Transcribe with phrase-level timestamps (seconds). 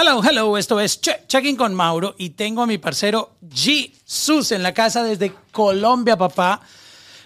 [0.00, 4.72] Hello, hello, esto es Checking con Mauro y tengo a mi parcero Jesus en la
[4.72, 6.60] casa desde Colombia, papá.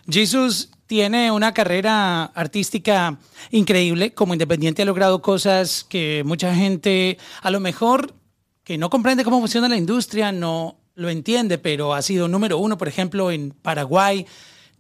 [0.09, 3.19] Jesus tiene una carrera artística
[3.51, 4.15] increíble.
[4.15, 8.15] Como independiente ha logrado cosas que mucha gente a lo mejor
[8.65, 12.79] que no comprende cómo funciona la industria no lo entiende, pero ha sido número uno,
[12.79, 14.25] por ejemplo, en Paraguay.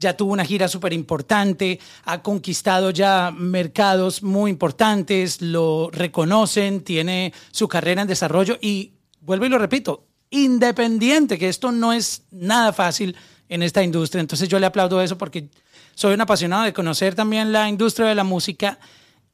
[0.02, 7.32] Ya tuvo una gira súper importante, ha conquistado ya mercados muy importantes, lo reconocen, tiene
[7.52, 12.72] su carrera en desarrollo y, vuelvo y lo repito, independiente, que esto no es nada
[12.72, 13.16] fácil
[13.48, 14.20] en esta industria.
[14.20, 15.48] Entonces yo le aplaudo eso porque
[15.94, 18.80] soy un apasionado de conocer también la industria de la música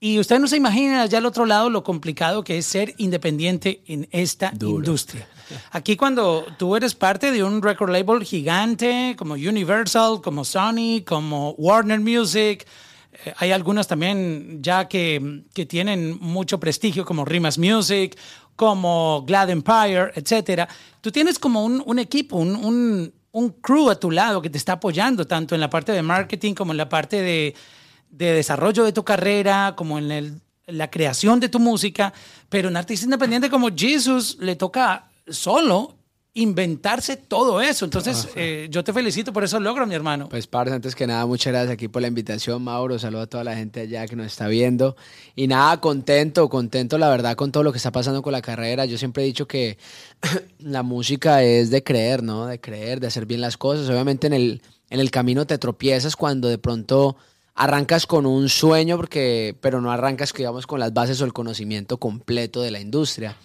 [0.01, 3.83] y ustedes no se imaginan allá al otro lado lo complicado que es ser independiente
[3.87, 5.27] en esta industria.
[5.71, 11.51] Aquí cuando tú eres parte de un record label gigante como Universal, como Sony, como
[11.53, 12.67] Warner Music,
[13.25, 18.19] eh, hay algunos también ya que, que, tienen mucho prestigio como Rimas Music,
[18.57, 20.69] como Glad Empire, etc.
[21.01, 24.59] Tú tienes como un, un equipo, un, un, un crew a tu lado que te
[24.59, 27.55] está apoyando tanto en la parte de marketing como en la parte de,
[28.11, 32.13] de desarrollo de tu carrera, como en el, la creación de tu música,
[32.49, 35.99] pero un artista independiente como Jesus le toca solo
[36.35, 37.85] inventarse todo eso.
[37.85, 40.29] Entonces, eh, yo te felicito por eso logro, mi hermano.
[40.29, 42.99] Pues, Parce, antes que nada, muchas gracias aquí por la invitación, Mauro.
[42.99, 44.97] Saludo a toda la gente allá que nos está viendo.
[45.35, 48.85] Y nada, contento, contento, la verdad, con todo lo que está pasando con la carrera.
[48.85, 49.79] Yo siempre he dicho que
[50.61, 52.47] la música es de creer, ¿no?
[52.47, 53.89] De creer, de hacer bien las cosas.
[53.89, 57.17] Obviamente en el, en el camino te tropiezas cuando de pronto
[57.57, 61.97] arrancas con un sueño, porque, pero no arrancas, digamos, con las bases o el conocimiento
[61.97, 63.37] completo de la industria.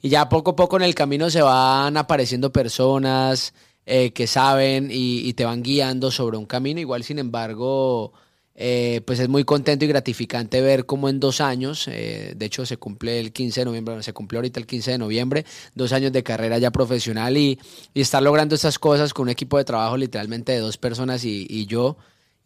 [0.00, 3.52] Y ya poco a poco en el camino se van apareciendo personas
[3.86, 6.78] eh, que saben y, te van guiando sobre un camino.
[6.78, 8.12] Igual, sin embargo,
[8.54, 12.66] eh, pues es muy contento y gratificante ver cómo en dos años, eh, de hecho
[12.66, 16.12] se cumple el 15 de noviembre, se cumple ahorita el 15 de noviembre, dos años
[16.12, 17.58] de carrera ya profesional y,
[17.94, 21.46] y estar logrando estas cosas con un equipo de trabajo literalmente de dos personas y,
[21.48, 21.96] y yo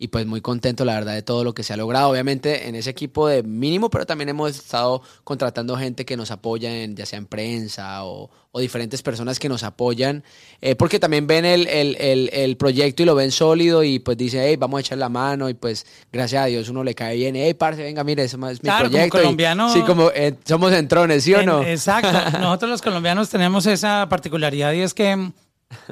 [0.02, 2.08] y pues muy contento la verdad de todo lo que se ha logrado.
[2.08, 6.74] Obviamente en ese equipo de mínimo, pero también hemos estado contratando gente que nos apoya,
[6.74, 10.24] en, ya sea en prensa o, diferentes personas que nos apoyan,
[10.60, 14.44] eh, porque también ven el, el, el, proyecto y lo ven sólido y pues dice,
[14.44, 17.36] hey, vamos a echar la mano y pues gracias a Dios uno le cae bien,
[17.36, 19.10] hey, parce, venga, mire, ese es mi proyecto.
[19.10, 21.62] Como colombiano, sí, como eh, somos entrones, ¿sí o no?
[21.62, 25.30] Exacto, nosotros los colombianos tenemos esa particularidad y es que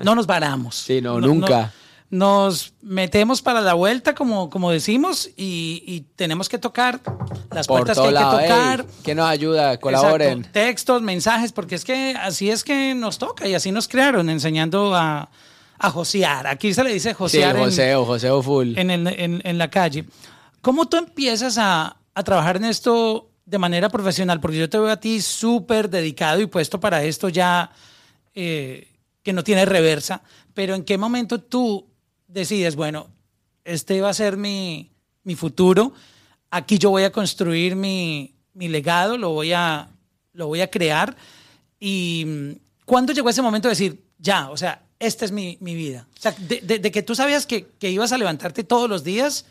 [0.03, 0.75] no nos varamos.
[0.75, 1.73] Sí, no, nunca
[2.11, 7.01] nos metemos para la vuelta, como, como decimos, y, tenemos que tocar
[7.53, 8.87] las puertas que hay que tocar.
[9.05, 10.43] que nos ayuda, colaboren.
[10.43, 14.95] textos, mensajes, porque es que así es que nos toca y así nos crearon, enseñando
[14.95, 15.31] a,
[15.79, 16.49] a josear.
[16.49, 17.55] Aquí se le dice josear.
[17.55, 18.77] Sí, joseo, joseo full.
[18.77, 20.05] En, en, en, la calle.
[20.61, 24.41] ¿Cómo tú empiezas a, a trabajar en esto de manera profesional?
[24.41, 27.71] Porque yo te veo a ti súper dedicado y puesto para esto ya
[28.35, 28.89] eh,
[29.23, 30.23] que no tiene reversa.
[30.55, 31.90] Pero ¿en qué momento tú
[32.33, 33.09] decides, bueno,
[33.65, 34.91] este va a ser mi,
[35.25, 35.93] mi futuro,
[36.51, 39.89] aquí yo voy a construir mi, mi legado, lo voy, a,
[40.33, 41.17] lo voy a crear.
[41.79, 46.07] ¿Y cuándo llegó ese momento de decir, ya, o sea, esta es mi, mi vida?
[46.17, 49.47] O sea, de, de, que tú sabías que, que, ibas a levantarte todos los días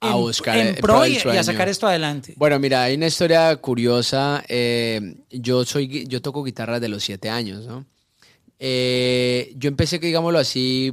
[0.00, 2.34] a buscar en pro, y, a sacar esto adelante.
[2.36, 4.44] Bueno, mira, hay una historia curiosa.
[4.48, 7.86] Eh, yo soy, yo toco guitarra de los siete años, ¿no?
[8.58, 10.92] Eh, yo empecé, digámoslo así,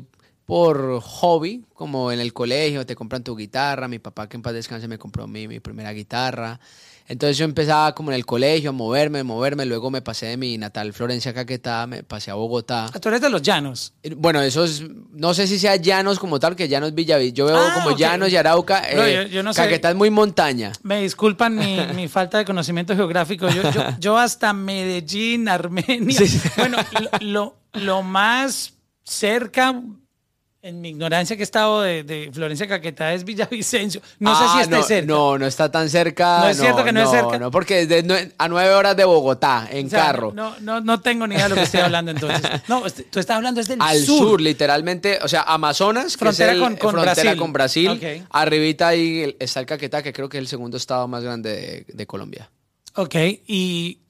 [0.51, 4.51] por hobby, como en el colegio, te compran tu guitarra, mi papá que en paz
[4.51, 6.59] descanse me compró mi, mi primera guitarra.
[7.07, 10.57] Entonces yo empezaba como en el colegio a moverme, moverme, luego me pasé de mi
[10.57, 12.87] natal Florencia Caquetá, me pasé a Bogotá.
[12.87, 13.93] ¿A ah, ¿Tú eres de los llanos?
[14.03, 17.31] Eh, bueno, eso es, no sé si sea llanos como tal, que llanos Villaví.
[17.31, 18.81] Yo veo ah, como llanos y Arauca.
[18.89, 20.73] Eh, yo, no Caquetá es muy montaña.
[20.83, 23.47] Me disculpan mi, mi falta de conocimiento geográfico.
[23.47, 23.61] Yo,
[24.01, 26.19] yo, hasta Medellín, Armenia.
[26.57, 26.77] Bueno,
[27.21, 28.73] lo, lo más
[29.05, 29.81] cerca
[30.63, 34.01] en mi ignorancia que he estado de, Florencia Caquetá es Villavicencio.
[34.19, 35.07] No sé si ah, está cerca.
[35.07, 36.39] No, no está tan cerca.
[36.41, 37.39] No es cierto que no, es cerca.
[37.39, 40.31] No, porque a nueve horas de Bogotá, en carro.
[40.33, 42.41] No, no, no tengo ni idea de lo que estoy hablando entonces.
[42.67, 44.39] No, tú estás hablando desde el Al sur.
[44.39, 45.19] literalmente.
[45.23, 47.37] O sea, Amazonas, frontera, con, frontera Brasil.
[47.37, 48.25] con Brasil.
[48.29, 51.93] Arribita ahí está el Caquetá, que creo que es el segundo estado más grande de,
[51.93, 52.51] de Colombia.
[52.95, 53.15] Ok,
[53.47, 54.00] y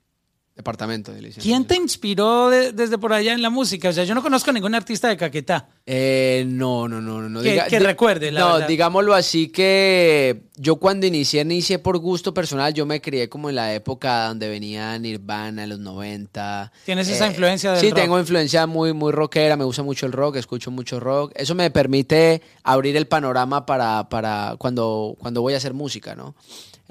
[0.62, 3.90] Departamento de ¿Quién te inspiró desde por allá en la música?
[3.90, 5.70] O sea, yo no conozco ningún artista de Caquetá.
[5.86, 7.42] Eh, no, no, no, no.
[7.42, 12.74] Que, recuerde, No, digámoslo así que yo cuando inicié, inicié por gusto personal.
[12.74, 16.72] Yo me crié como en la época donde venía Nirvana, en los 90.
[16.86, 19.58] ¿Tienes esa eh, influencia del Sí, tengo influencia muy, muy rockera.
[19.58, 21.32] Me gusta mucho el rock, escucho mucho rock.
[21.36, 26.36] Eso me permite abrir el panorama para, para cuando, cuando voy a hacer música, ¿no?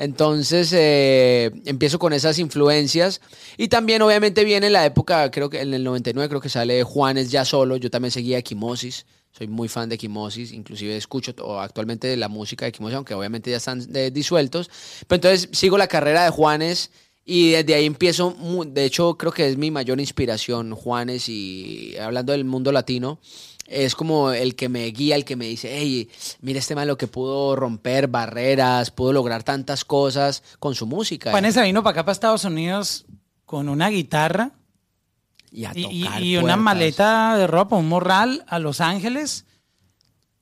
[0.01, 3.21] Entonces eh, empiezo con esas influencias.
[3.59, 7.31] Y también obviamente viene la época, creo que en el 99 creo que sale Juanes
[7.31, 12.29] ya solo, yo también seguía Equimosis, soy muy fan de Equimosis, inclusive escucho actualmente la
[12.29, 14.71] música de Equimosis, aunque obviamente ya están eh, disueltos,
[15.07, 16.91] pero entonces sigo la carrera de Juanes
[17.27, 18.35] y desde ahí empiezo,
[18.69, 23.21] de hecho creo que es mi mayor inspiración Juanes y hablando del mundo latino
[23.71, 26.99] es como el que me guía, el que me dice, hey, mira este man lo
[26.99, 31.31] que pudo romper barreras, pudo lograr tantas cosas con su música.
[31.31, 33.07] Juanes se vino para acá, para Estados Unidos,
[33.47, 34.51] con una guitarra
[35.53, 39.47] y, una maleta de ropa, un morral a Los Ángeles.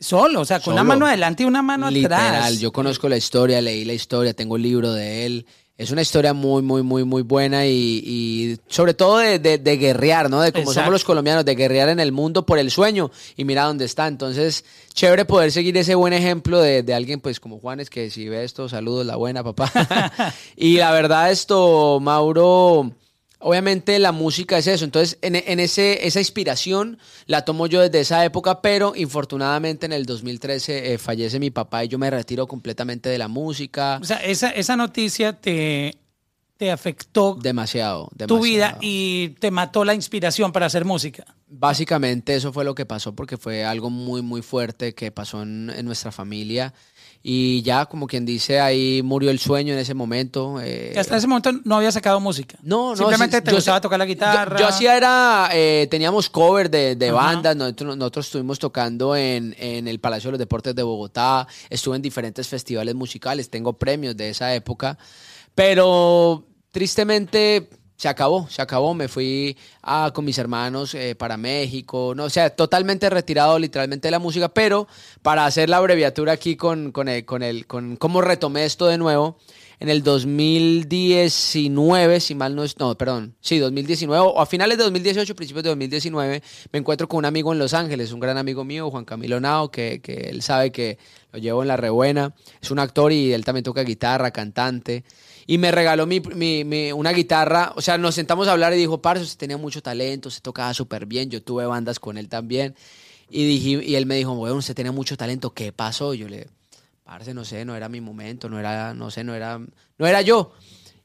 [0.00, 2.60] Solo, o sea, con una mano adelante y una mano Literal, atrás.
[2.60, 5.46] Yo conozco la historia, leí la historia, tengo el libro de él.
[5.78, 10.40] Es una historia muy, muy, muy, muy buena y, sobre todo de, de, guerrear, ¿no?
[10.40, 13.62] De cómo somos los colombianos, de guerrear en el mundo por el sueño y mira
[13.62, 14.08] dónde está.
[14.08, 18.28] Entonces, chévere poder seguir ese buen ejemplo de, de alguien, pues como Juanes, que si
[18.28, 19.70] ve esto, saludos, la buena, papá.
[20.56, 22.90] y la verdad, esto, Mauro,
[23.40, 28.24] Obviamente la música es eso, entonces en, ese, esa inspiración la tomo yo desde esa
[28.24, 33.08] época, pero infortunadamente en el 2013 eh, fallece mi papá y yo me retiro completamente
[33.08, 34.00] de la música.
[34.02, 35.98] O sea, esa, esa noticia te,
[36.56, 41.24] te afectó demasiado, demasiado, tu vida y te mató la inspiración para hacer música.
[41.46, 45.70] Básicamente eso fue lo que pasó porque fue algo muy, muy fuerte que pasó en,
[45.70, 46.74] en nuestra familia
[47.22, 50.60] y ya como quien dice ahí murió el sueño en ese momento.
[50.62, 52.58] Eh, hasta ese momento no había sacado música.
[52.62, 52.96] No, no.
[52.96, 54.58] Simplemente te gustaba tocar la guitarra.
[54.58, 59.88] Yo, hacía era, eh, teníamos cover de, de bandas, nosotros, nosotros, estuvimos tocando en, en,
[59.88, 64.30] el Palacio de los Deportes de Bogotá, estuve en diferentes festivales musicales, tengo premios de
[64.30, 64.98] esa época,
[65.54, 67.68] pero tristemente
[67.98, 68.94] se acabó, se acabó.
[68.94, 74.08] Me fui a, con mis hermanos eh, para México, no, o sea, totalmente retirado literalmente
[74.08, 74.88] de la música, pero
[75.20, 78.98] para hacer la abreviatura aquí con, con, el, con, el, con cómo retomé esto de
[78.98, 79.36] nuevo,
[79.80, 84.84] en el 2019, si mal no es, no, perdón, sí, 2019, o a finales de
[84.84, 86.42] 2018, principios de 2019,
[86.72, 89.70] me encuentro con un amigo en Los Ángeles, un gran amigo mío, Juan Camilo Nao,
[89.70, 90.98] que, que él sabe que
[91.32, 95.04] lo llevo en la rebuena, es un actor y él también toca guitarra, cantante
[95.50, 97.72] y me regaló mi, mi, una guitarra.
[97.74, 100.74] O sea, nos sentamos a hablar y dijo, Parce, usted tenía mucho talento, se tocaba
[100.74, 101.30] súper bien.
[101.30, 102.76] Yo tuve bandas con él también.
[103.30, 106.12] Y, dije, y él me dijo, bueno, usted tenía mucho talento, ¿qué pasó?
[106.12, 106.48] Yo le,
[107.02, 110.20] Parce, no sé, no era mi momento, no era, no sé, no era, no era
[110.20, 110.52] yo.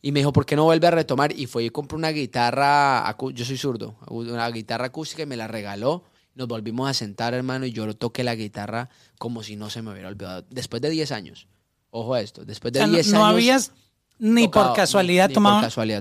[0.02, 1.32] Y me dijo, ¿por qué no vuelve a retomar?
[1.32, 5.48] Y fue y compró una guitarra, yo soy zurdo, una guitarra acústica y me la
[5.48, 6.04] regaló.
[6.36, 9.92] Nos volvimos a sentar, hermano, y yo toqué la guitarra como si no se me
[9.92, 10.46] hubiera olvidado.
[10.50, 11.48] Después de 10 años.
[11.92, 13.34] Ojo a esto, después de 10 no, años.
[13.34, 13.72] habías
[14.24, 15.30] ni por casualidad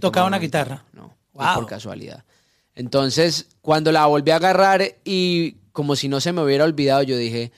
[0.01, 0.85] tocaba una guitarra.
[0.93, 2.25] No, por casualidad.
[2.75, 7.17] Entonces, cuando la volví a agarrar y como si no se me hubiera olvidado, yo
[7.17, 7.51] dije,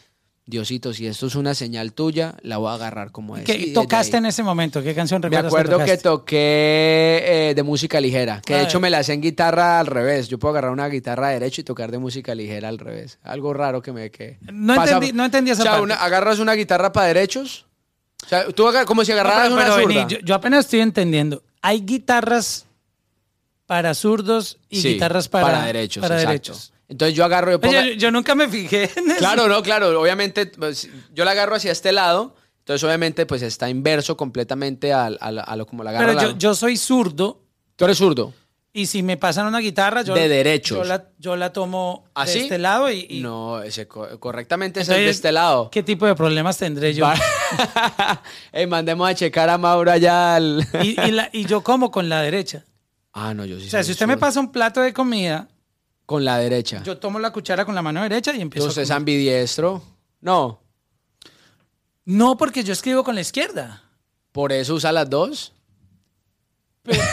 [0.47, 3.45] Diosito, si esto es una señal tuya, la voy a agarrar como es.
[3.45, 4.83] ¿Qué tocaste en ese momento?
[4.83, 8.89] ¿Qué canción recuerdas Me acuerdo que, toqué eh, de música ligera, que de hecho me
[8.89, 10.29] la hacé en guitarra al revés.
[10.29, 13.19] Yo puedo agarrar una guitarra derecho y tocar de música ligera al revés.
[13.23, 14.11] Algo raro que me...
[14.11, 17.67] Que no, entendí, no entendí esa o sea, agarras una guitarra para derechos
[18.25, 20.07] o sea, tú como si agarraras una zurda.
[20.09, 21.43] yo, apenas estoy entendiendo.
[21.63, 22.67] Hay guitarras
[23.67, 26.01] para zurdos y guitarras para, para derechos.
[26.03, 26.73] Para derechos.
[26.89, 27.59] Entonces yo agarro...
[27.97, 29.19] Yo, nunca me fijé en eso.
[29.19, 30.01] Claro, no, claro.
[30.01, 32.37] Obviamente, pues, yo la agarro hacia este lado.
[32.61, 36.07] Entonces, obviamente, pues está inverso completamente a, a, lo como la agarro.
[36.15, 37.41] Pero yo, yo soy zurdo.
[37.77, 38.33] ¿Tú eres zurdo?
[38.77, 40.79] Y si me pasan una guitarra, yo, de derechos.
[40.79, 43.21] yo, la, yo la tomo de este lado y...
[43.21, 45.71] No, ese, correctamente es de este lado.
[45.71, 47.07] ¿Qué tipo de problemas tendré yo?
[48.69, 50.67] mandemos a checar a Mauro allá al...
[50.83, 50.97] y,
[51.33, 52.65] y, yo como con la derecha.
[53.13, 53.69] Ah, no, yo sí.
[53.69, 55.47] O sea, si usted me pasa un plato de comida...
[56.05, 56.83] Con la derecha.
[56.83, 59.85] Yo tomo la cuchara con la mano derecha y empiezo ¿Usted es ambidiestro?
[60.21, 60.61] No.
[62.05, 63.85] No, porque yo escribo con la izquierda.
[64.33, 65.54] ¿Por eso usa las dos?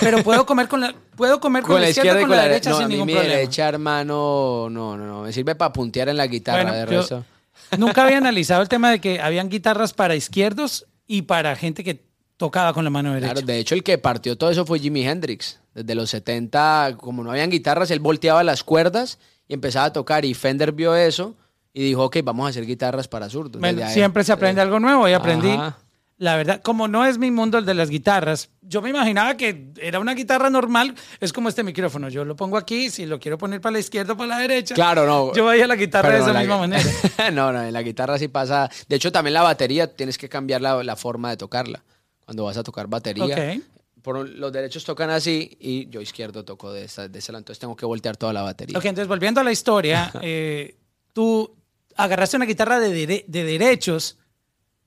[0.02, 2.90] Pero, puedo comer con la puedo comer con, la, izquierda, y con, la, derecha sin
[2.90, 3.36] ningún problema.
[3.36, 7.24] derecha, hermano, no, no, no, me sirve para puntear en la guitarra de resto.
[7.78, 12.04] Nunca había analizado el tema de que habían guitarras para izquierdos y para gente que
[12.36, 13.34] tocaba con la mano derecha.
[13.34, 15.60] Claro, de hecho el que partió todo eso fue Jimi Hendrix.
[15.74, 20.26] Desde los 70, como no habían guitarras, él volteaba las cuerdas y empezaba a tocar
[20.26, 21.38] y Fender vio eso
[21.74, 23.62] y dijo, ok, vamos a hacer guitarras para zurdos.
[23.94, 25.58] siempre se aprende algo nuevo y aprendí.
[26.22, 29.72] La verdad, como no es mi mundo el de las guitarras, yo me imaginaba que
[29.82, 32.10] era una guitarra normal, es como este micrófono.
[32.10, 34.76] Yo lo pongo aquí, si lo quiero poner para la izquierda o para la derecha.
[34.76, 35.34] Claro, no.
[35.34, 36.88] Yo voy a la guitarra de esa misma manera.
[37.34, 38.70] no, no, en la guitarra sí pasa.
[38.88, 41.84] De hecho, también la batería tienes que cambiar la, forma de tocarla.
[42.24, 43.60] Cuando vas a tocar batería.
[44.04, 47.40] Por, los derechos tocan así y yo izquierdo toco de, esa, de ese lado.
[47.40, 48.78] Entonces tengo que voltear toda la batería.
[48.78, 50.76] Ok, entonces volviendo a la historia, eh,
[51.14, 51.52] tú
[51.96, 54.20] agarraste una guitarra de, de derechos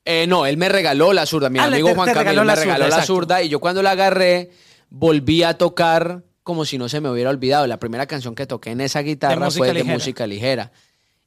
[0.04, 1.48] Eh, no, él me regaló la zurda.
[1.50, 3.82] Mi Ah, amigo te- Juan te Camilo me regaló zurda, la zurda y yo cuando
[3.82, 4.50] la agarré
[4.90, 7.66] volví a tocar como si no se me hubiera olvidado.
[7.66, 10.72] La primera canción que toqué en esa guitarra fue de música ligera.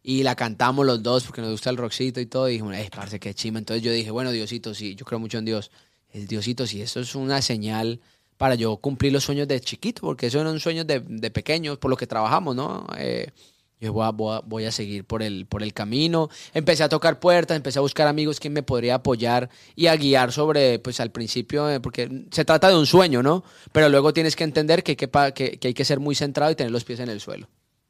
[0.03, 2.47] Y la cantamos los dos porque nos gusta el rockcito y todo.
[2.47, 3.59] Y dijimos, eh, parce, qué chima.
[3.59, 5.71] Entonces yo dije, bueno, Diosito, sí, yo creo mucho en Dios.
[6.11, 7.99] El Diosito, sí, eso es una señal
[8.37, 11.89] para yo cumplir los sueños de chiquito, porque esos eran sueños de, de pequeños, por
[11.89, 12.85] lo que trabajamos, ¿no?
[12.97, 13.31] Eh,
[13.79, 16.29] yo voy a, voy a- voy a seguir por el, por el camino.
[16.53, 20.31] Empecé a tocar puertas, empecé a buscar amigos que me podría apoyar y a guiar
[20.31, 23.43] sobre, pues al principio, eh, porque se trata de un sueño, ¿no?
[23.71, 26.51] Pero luego tienes que entender que hay que, que, que hay que ser muy centrado
[26.51, 27.47] y tener los pies en el suelo.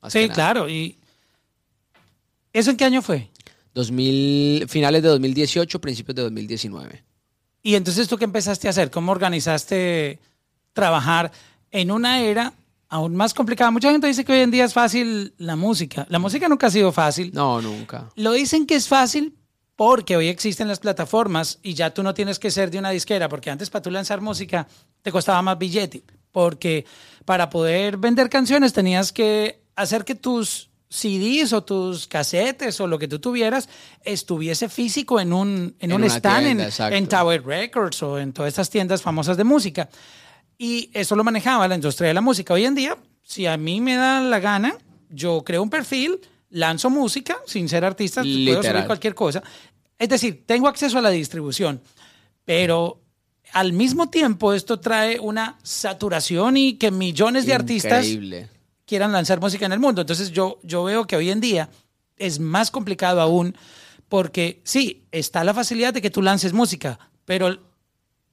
[0.09, 0.69] Sí, claro.
[0.69, 0.97] ¿Y
[2.53, 3.29] eso en qué año fue?
[3.73, 7.03] 2000, finales de 2018, principios de 2019.
[7.61, 8.89] Y entonces tú qué empezaste a hacer?
[8.89, 10.19] ¿Cómo organizaste
[10.73, 11.31] trabajar
[11.71, 12.53] en una era
[12.89, 13.71] aún más complicada?
[13.71, 16.05] Mucha gente dice que hoy en día es fácil la música.
[16.09, 17.31] La música nunca ha sido fácil.
[17.33, 18.09] No, nunca.
[18.15, 19.35] Lo dicen que es fácil
[19.75, 23.29] porque hoy existen las plataformas y ya tú no tienes que ser de una disquera,
[23.29, 24.67] porque antes para tú lanzar música
[25.03, 26.85] te costaba más billete, porque
[27.25, 32.97] para poder vender canciones tenías que hacer que tus CDs o tus casetes o lo
[32.97, 33.69] que tú tuvieras
[34.03, 38.33] estuviese físico en un, en En un stand tienda, en, en Tower Records o en
[38.33, 39.89] todas estas tiendas famosas de música.
[40.57, 42.53] Y eso lo manejaba la industria de la música.
[42.53, 44.75] Hoy en día, si a mí me da la gana,
[45.09, 48.85] yo creo un perfil, lanzo música sin ser artista, puedo subir Literal.
[48.85, 49.43] cualquier cosa.
[49.99, 51.81] Es decir, tengo acceso a la distribución,
[52.45, 53.01] pero
[53.53, 58.07] al mismo tiempo esto trae una saturación y que millones de artistas
[58.85, 60.01] quieran lanzar música en el mundo.
[60.01, 61.69] Entonces yo, yo veo que hoy en día
[62.17, 63.55] es más complicado aún
[64.09, 67.59] porque sí, está la facilidad de que tú lances música, pero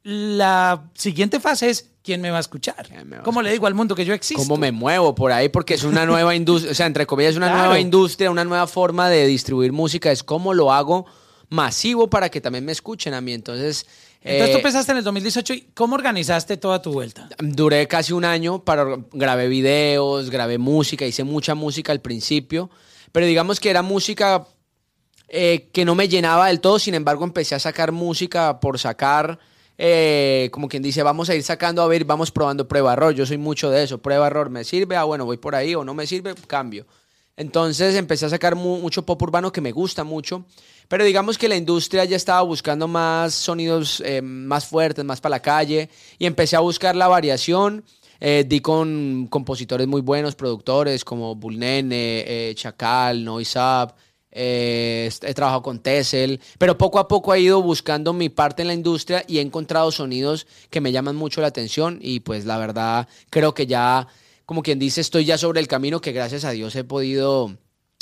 [0.05, 2.87] la siguiente fase es quién me va a escuchar.
[2.87, 4.43] ¿Quién me va a ¿Cómo le digo al mundo que yo existo?
[4.43, 5.49] ¿Cómo me muevo por ahí?
[5.49, 7.63] Porque es una nueva industria, o sea, entre comillas, es una Claro.
[7.63, 10.13] nueva industria, una nueva forma de distribuir música.
[10.13, 11.07] Es cómo lo hago
[11.49, 13.33] masivo para que también me escuchen a mí.
[13.33, 13.87] Entonces,
[14.21, 17.29] Entonces eh, tú empezaste en el 2018 y ¿cómo organizaste toda tu vuelta?
[17.39, 22.69] duré casi un año para grabé videos, grabé música, hice mucha música al principio,
[23.13, 24.47] pero digamos que era música
[25.29, 29.39] eh, que no me llenaba del todo, sin embargo empecé a sacar música por sacar,
[29.79, 33.27] eh, como quien dice, vamos a ir sacando, a ver, vamos probando prueba error, yo
[33.27, 35.95] soy mucho de eso, prueba error, me sirve, ah bueno, voy por ahí, o no
[35.95, 36.87] me sirve, cambio.
[37.37, 40.45] Entonces empecé a sacar mu- mucho pop urbano que me gusta mucho,
[40.87, 45.37] pero digamos que la industria ya estaba buscando más sonidos eh, más fuertes, más para
[45.37, 45.89] la calle,
[46.19, 47.85] y empecé a buscar la variación.
[48.21, 53.95] Eh, di con compositores muy buenos, productores como Bulnene, Chacal, Noise Up,
[54.37, 58.69] eh, he trabajado con Tessel, pero poco a poco he ido buscando mi parte en
[58.69, 62.59] la industria y he encontrado sonidos que me llaman mucho la atención y pues la
[62.59, 64.09] verdad creo que ya,
[64.45, 67.57] como quien dice, estoy ya sobre el camino que gracias a Dios he podido,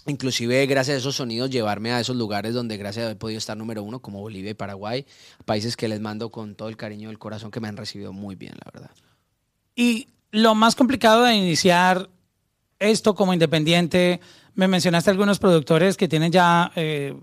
[0.07, 3.37] inclusive gracias a esos sonidos, llevarme a esos lugares donde gracias a Dios he podido
[3.37, 5.05] estar número uno, como Bolivia y Paraguay,
[5.45, 8.37] países que les mando con todo el cariño del corazón que me han recibido muy
[8.37, 8.91] bien, la verdad.
[9.77, 12.09] Y lo más complicado de iniciar
[12.83, 14.21] esto como independiente,
[14.55, 17.15] me mencionaste algunos productores que tienen ya eh,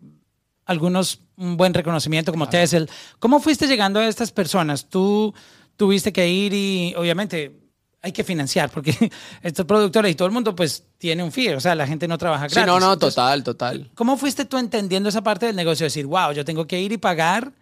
[0.65, 2.89] algunos un buen reconocimiento como Tessel.
[3.19, 4.89] ¿Cómo fuiste llegando a estas personas?
[4.89, 5.33] Tú
[5.75, 7.59] tuviste que ir y obviamente
[8.01, 8.93] hay que financiar porque
[9.41, 12.17] estos productores y todo el mundo pues tiene un fee, o sea, la gente no
[12.17, 12.59] trabaja gratis.
[12.59, 13.91] Sí, no, no, Entonces, total, total.
[13.95, 15.85] ¿Cómo fuiste tú entendiendo esa parte del negocio?
[15.85, 17.53] Decir, wow, yo tengo que ir y pagar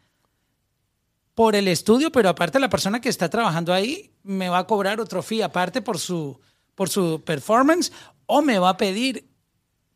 [1.33, 4.99] por el estudio, pero aparte la persona que está trabajando ahí me va a cobrar
[4.99, 6.39] otro fee aparte por su,
[6.77, 7.91] por su performance
[8.27, 9.25] o me va a pedir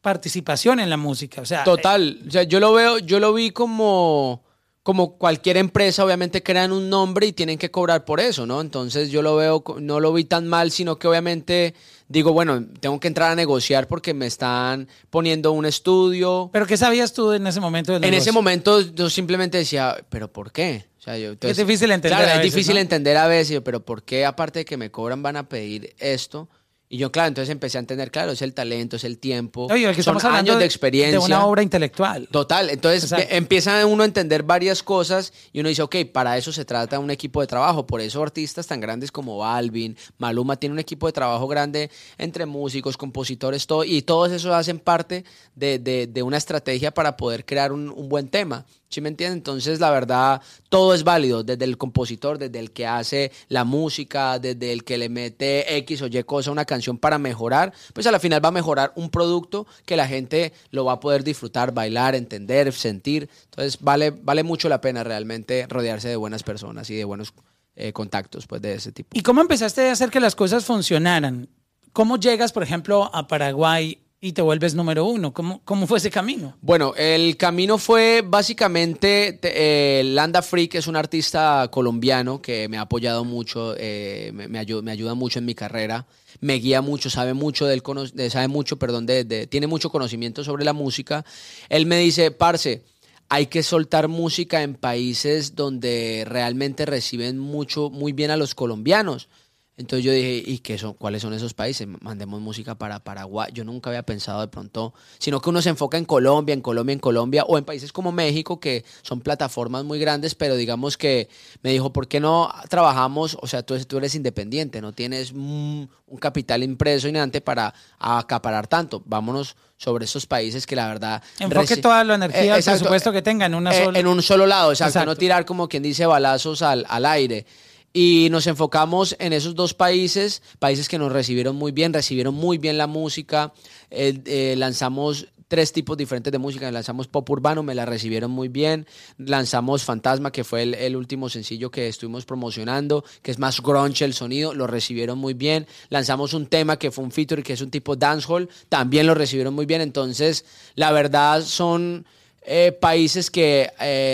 [0.02, 1.42] participación en la música.
[1.42, 4.44] O sea, Total, o sea, yo lo veo, yo lo vi como,
[4.82, 8.62] como cualquier empresa, obviamente crean un nombre y tienen que cobrar por eso, ¿no?
[8.62, 11.76] Entonces yo lo veo, no lo vi tan mal, sino que obviamente
[12.08, 16.50] digo, bueno, tengo que entrar a negociar porque me están poniendo un estudio.
[16.52, 18.32] ¿Pero qué sabías tú en ese momento del En negocio?
[18.32, 20.88] ese momento yo simplemente decía, ¿pero por qué?
[20.98, 22.82] O sea, yo, entonces- difícil entender Claro, a es difícil ¿no?
[22.82, 26.50] entender a veces, pero ¿por qué aparte de que me cobran van a pedir esto?
[26.94, 29.86] Y yo, claro, entonces empecé a entender, claro, es el talento, es el tiempo, Oye,
[29.86, 31.18] son estamos años de de experiencia.
[31.20, 32.28] de una obra intelectual.
[32.30, 36.66] Total, entonces empieza uno a entender varias cosas y uno dice, ok, para eso se
[36.66, 40.80] trata un equipo de trabajo, por eso artistas tan grandes como Balvin, Maluma tiene un
[40.80, 45.24] equipo de trabajo grande entre músicos, compositores, todo, y todos esos hacen parte
[45.56, 48.66] de, de- de una estrategia para poder crear un, un buen tema.
[48.90, 49.38] ¿Sí me entienden?
[49.38, 54.38] Entonces, la verdad, todo es válido, desde el compositor, desde el que hace la música,
[54.38, 58.08] desde el que le mete X o Y cosa a una canción para mejorar, pues
[58.08, 61.24] a la final va a mejorar un producto que la gente lo va a poder
[61.24, 63.30] disfrutar, bailar, entender, sentir.
[63.46, 67.34] Entonces, vale, vale mucho la pena realmente rodearse de buenas personas y de buenos
[67.76, 69.10] eh, contactos pues, de ese tipo.
[69.14, 71.50] ¿Y cómo empezaste a hacer que las cosas funcionaran?
[71.94, 75.34] ¿Cómo llegas, por ejemplo, a Paraguay y te vuelves número uno.
[75.34, 76.56] ¿Cómo, cómo fue ese camino?
[76.62, 82.82] Bueno, el camino fue básicamente, eh, Landa Freak es un artista colombiano que me ha
[82.82, 86.06] apoyado mucho, eh, me, ayuda, me, ayuda, mucho en mi carrera,
[86.40, 87.82] me guía mucho, sabe mucho, del,
[88.30, 91.26] sabe mucho, perdón, de, tiene mucho conocimiento sobre la música.
[91.68, 92.84] Él me dice, parce,
[93.28, 99.30] hay que soltar música en países donde realmente reciben mucho, muy bien a los colombianos.
[99.78, 101.88] Entonces yo dije, ¿y qué son, cuáles son esos países?
[102.02, 103.52] Mandemos música para Paraguay.
[103.54, 106.94] Yo nunca había pensado de pronto, sino que uno se enfoca en Colombia, en Colombia,
[106.94, 111.30] en Colombia, o en países como México, que son plataformas muy grandes, pero digamos que
[111.64, 113.38] me dijo, ¿por qué no trabajamos?
[113.42, 119.02] O sea, tú, tú eres independiente, no tienes un capital impresionante para acaparar tanto.
[119.06, 121.24] Vámonos sobre esos países que la verdad...
[121.40, 124.72] Enfoque toda la energía, eh, por supuesto que tengan una eh, en un solo lado,
[124.72, 125.10] exacto, exacto.
[125.10, 127.48] no tirar como quien dice balazos al, al aire
[127.94, 132.58] y nos enfocamos en esos dos países, países que nos recibieron muy bien, recibieron muy
[132.58, 133.54] bien la música,
[133.90, 138.48] eh, eh, lanzamos tres tipos diferentes de música, lanzamos pop urbano, me la recibieron muy
[138.48, 144.06] bien, lanzamos Fantasma, que fue el, último sencillo que estuvimos promocionando, que es más grunge
[144.06, 147.60] el sonido, lo recibieron muy bien, lanzamos un tema que fue un feature, que es
[147.60, 150.46] un tipo dancehall, también lo recibieron muy bien, entonces
[150.76, 152.06] la verdad son
[152.44, 153.72] eh, países que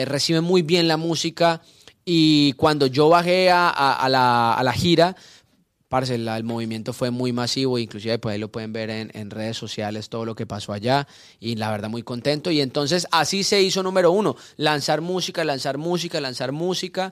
[0.08, 1.62] reciben muy bien la música,
[2.10, 5.14] y cuando yo bajé a, a, la, a la, gira,
[5.90, 10.08] parce, el movimiento fue muy masivo, inclusive pues ahí lo pueden ver en, redes sociales,
[10.08, 11.06] todo lo que pasó allá,
[11.38, 12.50] y la verdad muy contento.
[12.50, 17.12] Y entonces así se hizo número uno, lanzar música, lanzar música, lanzar música,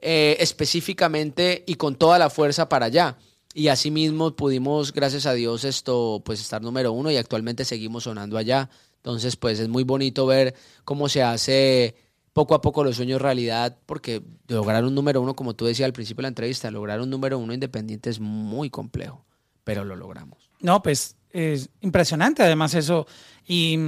[0.00, 3.18] eh, específicamente y con toda la fuerza para allá.
[3.52, 8.04] Y así mismo pudimos, gracias a Dios, esto, pues estar número uno y actualmente seguimos
[8.04, 8.70] sonando allá.
[8.98, 12.05] Entonces, pues es muy bonito ver cómo se hace
[12.36, 15.94] poco a poco los sueños realidad, porque lograr un número uno, como tú decías al
[15.94, 19.24] principio de la entrevista, lograr un número uno independiente es muy complejo,
[19.64, 20.50] pero lo logramos.
[20.60, 23.06] No, pues es impresionante además eso,
[23.48, 23.78] y,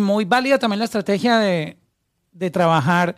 [0.00, 1.76] muy válida también la estrategia de,
[2.50, 3.16] trabajar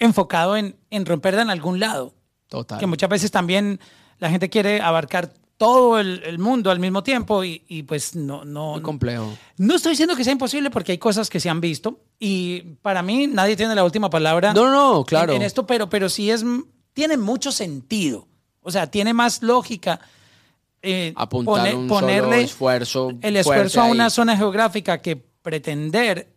[0.00, 2.14] enfocado en, en romperla en algún lado.
[2.48, 2.80] Total.
[2.80, 3.78] Que muchas veces también
[4.18, 8.72] la gente quiere abarcar todo el, mundo al mismo tiempo y, pues no, no.
[8.72, 9.32] Muy complejo.
[9.58, 13.00] No estoy diciendo que sea imposible porque hay cosas que se han visto y para
[13.00, 14.52] mí nadie tiene la última palabra.
[14.54, 15.34] No, no, claro.
[15.34, 16.44] En, esto, pero, pero sí es,
[16.94, 18.26] tiene mucho sentido.
[18.60, 20.00] O sea, tiene más lógica.
[20.82, 23.12] Eh, Apuntar un ponerle esfuerzo.
[23.20, 26.34] El esfuerzo a una zona geográfica que pretender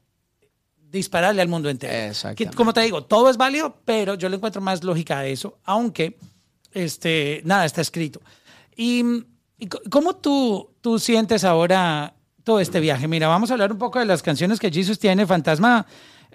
[0.91, 1.91] dispararle al mundo entero.
[1.91, 2.45] Exacto.
[2.56, 6.15] Como te digo, todo es válido, pero yo le encuentro más lógica a eso, aunque
[6.73, 8.21] este, nada está escrito.
[8.75, 9.25] ¿Y,
[9.89, 13.07] cómo tú, tú sientes ahora todo este viaje?
[13.07, 15.25] Mira, vamos a hablar un poco de las canciones que Jesus tiene.
[15.25, 15.85] Fantasma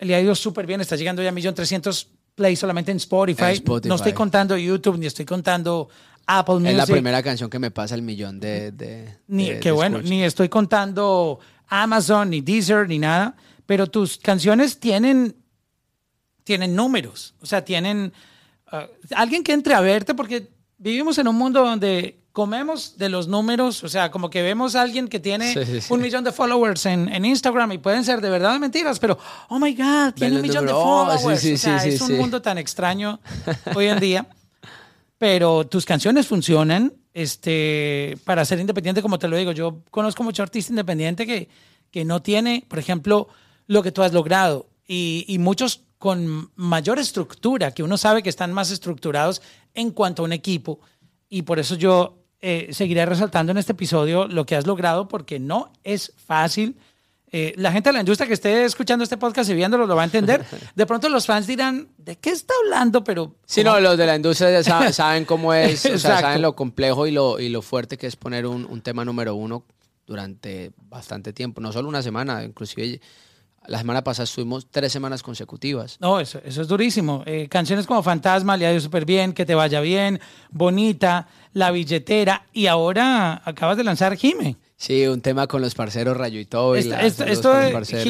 [0.01, 3.63] le ha ido súper bien, está llegando ya a 1.300.000 plays solamente en Spotify.
[3.85, 5.89] No estoy contando YouTube, ni estoy contando
[6.27, 6.71] Apple Music.
[6.71, 8.73] Es la primera canción que me pasa el millón de...
[8.73, 13.37] de ni, qué bueno, ni estoy contando Amazon, ni Deezer, ni nada.
[13.67, 15.37] Pero tus canciones tienen,
[16.45, 17.35] tienen números.
[17.41, 18.13] O sea, tienen...
[18.73, 20.49] Uh, alguien que entre a verte, porque
[20.79, 24.83] vivimos en un mundo donde comemos de los números, o sea, como que vemos a
[24.83, 25.55] alguien que tiene
[25.89, 29.75] un millón de followers en, Instagram y pueden ser de verdad mentiras, pero, oh my
[29.75, 31.45] God, tiene un millón de oh, followers.
[31.45, 33.21] o sea, es un mundo tan extraño
[33.75, 34.27] hoy en día.
[35.19, 39.53] Pero tus canciones funcionan este, para ser independiente, como te lo digo.
[39.53, 41.49] Yo conozco mucho artista independiente que,
[41.91, 43.29] que no tiene, por ejemplo,
[43.67, 44.71] lo que tú has logrado.
[44.89, 49.43] Y, y muchos con mayor estructura, que uno sabe que están más estructurados
[49.75, 50.81] en cuanto a un equipo.
[51.29, 55.39] Y por eso yo eh, seguiré resaltando en este episodio lo que has logrado porque
[55.39, 56.77] no es fácil.
[57.33, 60.03] Eh, la gente de la industria que esté escuchando este podcast y viéndolo lo va
[60.03, 60.45] a entender.
[60.75, 63.05] De pronto los fans dirán, ¿de qué está hablando?
[63.05, 63.37] Pero...
[63.47, 67.07] Sí, no, los de la industria ya saben, cómo es, o sea, saben lo complejo
[67.07, 69.65] y lo, y lo fuerte que es poner un, un tema número uno
[70.07, 73.01] durante bastante tiempo, no solo una semana, inclusive
[73.67, 75.97] la semana pasada estuvimos tres semanas consecutivas.
[76.01, 77.23] No, eso, eso es durísimo.
[77.27, 80.21] Eh, canciones como Fantasma, Le ha ido súper bien, Que te vaya bien,
[80.51, 84.57] Bonita, La billetera y ahora acabas de lanzar Jime.
[84.77, 86.75] Sí, un tema con los parceros Rayo y todo.
[86.75, 87.55] esto, esto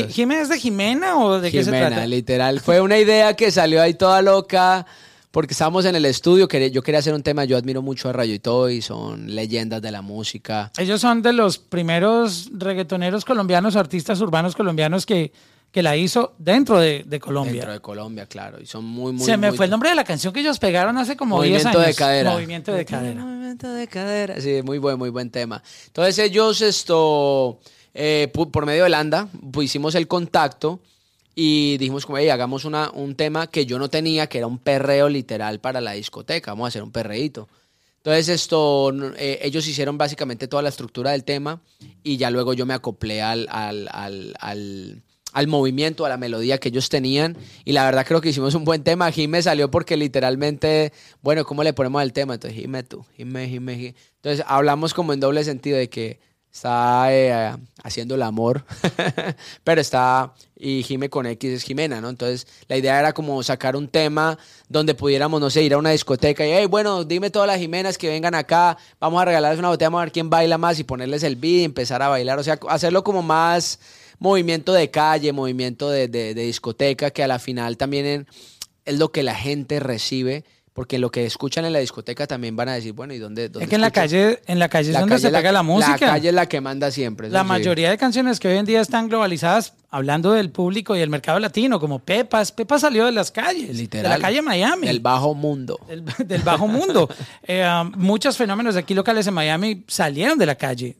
[0.08, 2.06] ¿Jime es de Jimena o de qué se trata?
[2.06, 2.60] literal.
[2.60, 4.86] Fue una idea que salió ahí toda loca
[5.30, 8.34] porque estábamos en el estudio, yo quería hacer un tema, yo admiro mucho a Rayo
[8.34, 10.72] y todo, y son leyendas de la música.
[10.76, 15.32] Ellos son de los primeros reggaetoneros colombianos, artistas urbanos colombianos que,
[15.70, 17.52] que la hizo dentro de, Colombia.
[17.52, 19.24] Dentro de Colombia, claro, y son muy, muy...
[19.24, 21.74] Se me fue el nombre de la canción que ellos pegaron hace como 10 años.
[21.74, 22.30] Movimiento de cadera.
[22.32, 23.24] Movimiento de cadera.
[23.24, 25.62] Movimiento de cadera, sí, muy buen, muy buen tema.
[25.86, 27.60] Entonces ellos, esto,
[27.94, 29.28] eh, por medio de Landa,
[29.62, 30.80] hicimos el contacto
[31.34, 34.58] y dijimos como, hey, hagamos una, un tema que yo no tenía, que era un
[34.58, 37.48] perreo literal para la discoteca, vamos a hacer un perreíto.
[37.98, 41.60] Entonces esto, eh, ellos hicieron básicamente toda la estructura del tema
[42.02, 46.70] y ya luego yo me acoplé al, al, al, al, movimiento, a la melodía que
[46.70, 47.36] ellos tenían.
[47.66, 49.12] Y la verdad creo que hicimos un buen tema.
[49.12, 52.34] Jime salió porque literalmente, bueno, ¿cómo le ponemos al tema?
[52.34, 53.94] Entonces, Jime tú, Jime, Jime.
[54.16, 56.20] Entonces hablamos como en doble sentido de que
[56.52, 58.64] está eh, haciendo el amor,
[59.64, 62.08] pero está, y Jime con X es Jimena, ¿no?
[62.08, 65.90] Entonces la idea era como sacar un tema donde pudiéramos, no sé, ir a una
[65.90, 69.68] discoteca y, hey, bueno, dime todas las Jimenas que vengan acá, vamos a regalarles una
[69.68, 72.38] botella, vamos a ver quién baila más y ponerles el beat y empezar a bailar,
[72.38, 73.78] o sea, hacerlo como más
[74.18, 78.26] movimiento de calle, movimiento de, de, de discoteca, que a la final también
[78.84, 82.68] es lo que la gente recibe porque lo que escuchan en la discoteca también van
[82.68, 83.48] a decir, bueno, ¿y dónde?
[83.48, 85.92] dónde es que en la calle, en la calle es donde se pega la, música.
[85.92, 87.28] La calle es la que manda siempre.
[87.28, 87.48] La sí.
[87.48, 91.40] mayoría de canciones que hoy en día están globalizadas, hablando del público y el mercado
[91.40, 92.52] latino, como Pepas.
[92.52, 93.76] Pepas salió de las calles.
[93.76, 94.04] Literal.
[94.04, 94.86] De la calle Miami.
[94.86, 95.80] Del bajo mundo.
[95.88, 97.08] Del, del bajo mundo.
[97.42, 100.96] eh, um, muchos fenómenos aquí locales en Miami salieron de la calle.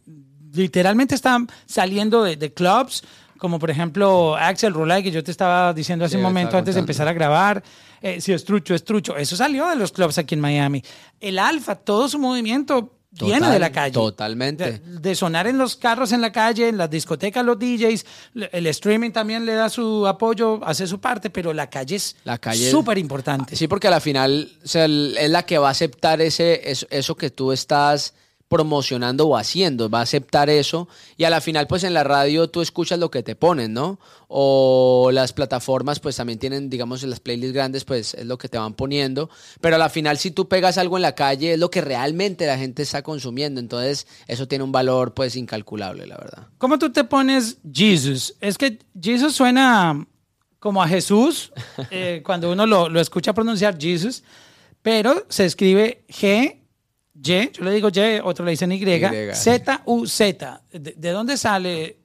[0.53, 3.05] Literalmente están saliendo de, de clubs,
[3.41, 6.75] como por ejemplo Axel Rulay, que yo te estaba diciendo hace Sí, un momento antes
[6.77, 7.63] de empezar a grabar.
[8.03, 9.17] Eh, si es trucho, es trucho.
[9.17, 10.83] Eso salió de los clubs aquí en Miami.
[11.19, 13.93] El Alfa, todo su movimiento viene de la calle.
[13.93, 14.79] Totalmente.
[14.79, 18.07] De, de sonar en los carros en la calle, en las discotecas, los DJs,
[18.53, 22.39] el streaming también le da su apoyo, hace su parte, pero la calle es La
[22.39, 23.57] calle- súper importante.
[23.57, 26.71] Sí, porque a la final o sea, el- es la que va a aceptar ese,
[26.71, 28.15] eso, eso que tú estás
[28.51, 32.51] promocionando o haciendo, va a aceptar eso y a la final pues en la radio
[32.51, 34.01] tú escuchas lo que te ponen, ¿no?
[34.27, 38.59] O las plataformas pues también tienen, digamos, las playlists grandes pues es lo que te
[38.59, 41.71] van poniendo, pero a la final si tú pegas algo en la calle es lo
[41.71, 46.49] que realmente la gente está consumiendo, entonces eso tiene un valor pues incalculable, la verdad.
[46.59, 48.35] ¿Cómo tú te pones Jesus?
[48.41, 50.09] Es que Jesus suena
[50.59, 51.53] como a Jesús
[51.93, 54.25] eh, cuando uno lo, lo escucha pronunciar Jesus,
[54.83, 56.60] pero se escribe G,
[57.23, 59.35] Y, yo le digo Y, otro le dicen Y, Y.
[59.35, 60.63] Z, U, Z.
[60.73, 61.97] ¿De, de dónde sale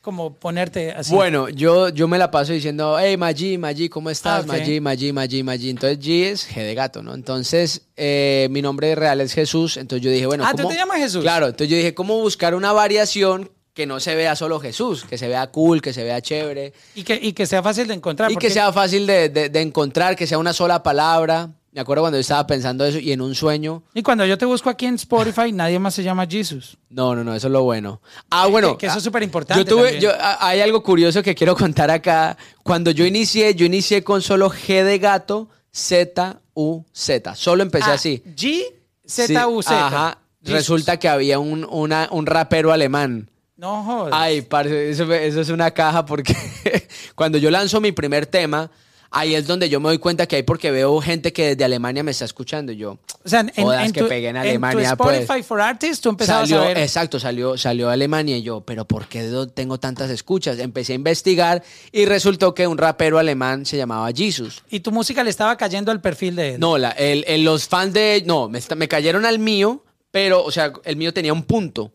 [0.00, 1.14] como ponerte así?
[1.14, 4.40] Bueno, yo, yo me la paso diciendo, hey, Maggi, Maggi, ¿cómo estás?
[4.40, 4.46] Ah, ok.
[4.46, 5.70] Maggi, Maggi, Maggi, Maggi.
[5.70, 7.14] Entonces, G es G de gato, ¿no?
[7.14, 9.76] Entonces, eh, mi nombre real es Jesús.
[9.76, 10.70] Entonces, yo dije, bueno, Ah, ¿tú ¿cómo?
[10.70, 11.22] te llamas Jesús?
[11.22, 15.04] Claro, entonces yo dije, ¿cómo buscar una variación que no se vea solo Jesús?
[15.04, 16.72] Que se vea cool, que se vea chévere.
[16.94, 18.30] Y que, y que sea fácil de encontrar.
[18.30, 21.50] Y porque- que sea fácil de, de- de encontrar, que sea una sola palabra.
[21.72, 23.82] Me acuerdo cuando yo estaba pensando eso y en un sueño.
[23.94, 26.78] Y cuando yo te busco aquí en Spotify, nadie más se llama Jesus.
[26.88, 28.00] No, no, no, eso es lo bueno.
[28.30, 28.76] Ah, bueno.
[28.78, 30.00] que eso es superimportante Yo tuve, también.
[30.02, 32.36] yo, ah, hay algo curioso que quiero contar acá.
[32.62, 37.34] Cuando yo inicié, yo inicié con solo G de gato, Z, U, Z.
[37.34, 38.22] Solo empecé Ah, así.
[38.34, 38.62] G,
[39.06, 39.86] Z, U, Sí, Z.
[39.86, 40.18] Ajá.
[40.40, 40.54] Jesus.
[40.54, 43.30] Resulta que había un, una- un rapero alemán.
[43.56, 44.12] No jodas.
[44.14, 46.34] Ay, parce, eso es una caja porque
[47.14, 48.70] cuando yo lanzo mi primer tema,
[49.10, 52.02] ahí es donde yo me doy cuenta que hay porque veo gente que desde Alemania
[52.02, 52.72] me está escuchando.
[52.72, 55.26] y Yo, O sea, en, Jodas, en que tu, pegué en en Alemania, tu Spotify
[55.26, 55.46] pues.
[55.46, 56.78] for Artists, tú empezabas salió, a ver.
[56.78, 60.58] exacto, salió, salió a Alemania y yo, pero ¿por qué tengo tantas escuchas?
[60.58, 64.62] Empecé a investigar y resultó que un rapero alemán se llamaba Jesus.
[64.70, 66.60] Y tu música le estaba cayendo al perfil de él.
[66.60, 68.22] No, la, el, el- los fans de...
[68.26, 71.92] No, me, me cayeron al mío, pero, o sea, el mío tenía un punto.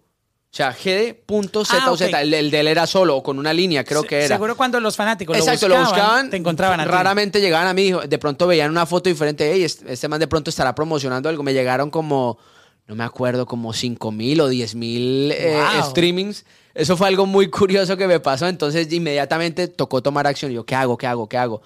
[0.53, 2.15] O sea, G de punto Z Ah, o Z.
[2.15, 2.21] ok.
[2.21, 4.35] El, el de él era solo, o con una línea, creo Se- que era.
[4.35, 6.29] Seguro cuando los fanáticos Exacto, lo lo buscaban, buscaban.
[6.29, 6.89] te encontraban a ti.
[6.91, 7.91] Raramente llegaban a mí.
[8.07, 9.51] De pronto veían una foto diferente.
[9.51, 11.41] Hey, este, este man de pronto estará promocionando algo.
[11.41, 12.37] Me llegaron como,
[12.85, 16.45] no me acuerdo, como 5 mil o 10 mil eh, streamings.
[16.75, 18.47] Eso fue algo muy curioso que me pasó.
[18.47, 20.51] Entonces, inmediatamente tocó tomar acción.
[20.51, 20.99] Y yo, ¿qué hago?
[20.99, 21.27] ¿Qué hago?
[21.27, 21.63] ¿Qué hago?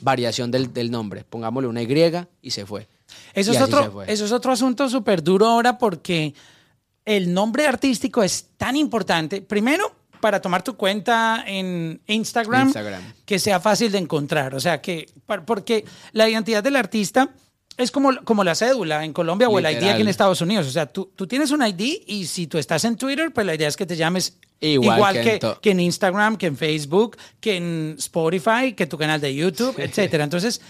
[0.00, 1.22] Variación del, del nombre.
[1.22, 1.88] Pongámosle una Y
[2.42, 2.88] y se fue.
[3.32, 4.12] Eso Y es, otro, fue.
[4.12, 6.34] eso es otro asunto súper duro ahora porque
[7.04, 9.42] el nombre artístico es tan importante.
[9.42, 13.02] Primero, para tomar tu cuenta en Instagram, Instagram.
[13.26, 14.54] que sea fácil de encontrar.
[14.54, 15.06] O sea, que
[15.44, 17.30] porque la identidad del artista
[17.76, 20.66] es como, como la cédula en Colombia o el ID aquí en Estados Unidos.
[20.66, 23.54] O sea, tú, tú tienes un ID y si tú estás en Twitter, pues la
[23.54, 27.56] idea es que te llames Igual que en que, en Instagram, que en Facebook, que
[27.56, 30.24] en Spotify, que tu canal de YouTube, etcétera.
[30.24, 30.60] Entonces,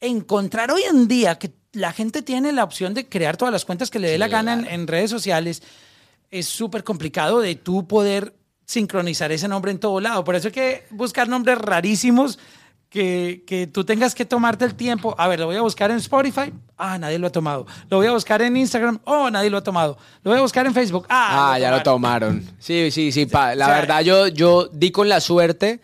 [0.00, 3.90] encontrar hoy en día que la gente tiene la opción de crear todas las cuentas
[3.90, 5.62] que le dé la gana en, en redes sociales
[6.30, 8.34] es súper complicado de tú poder
[8.66, 10.22] sincronizar ese nombre en todo lado.
[10.24, 12.38] Por eso hay que buscar nombres rarísimos
[12.88, 15.14] que, que tú tengas que tomarte el tiempo.
[15.18, 16.52] A ver, lo voy a buscar en Spotify.
[16.76, 17.66] Ah, nadie lo ha tomado.
[17.88, 19.00] Lo voy a buscar en Instagram.
[19.04, 19.96] Oh, nadie lo ha tomado.
[20.24, 21.06] Lo voy a buscar en Facebook.
[21.08, 22.40] Ah, Ah, ya lo tomaron.
[22.40, 22.56] tomaron.
[22.60, 23.26] Sí, sí, sí.
[23.30, 25.80] pa- la O sea, verdad, yo, yo di con la suerte